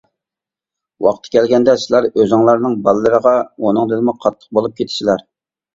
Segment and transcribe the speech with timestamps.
[1.07, 5.29] ۋاقتى كەلگەندە سىلەر ئۆزۈڭلارنىڭ بالىلىرىغا ئۇنىڭدىنمۇ قاتتىق بولۇپ كېتىسىلەر.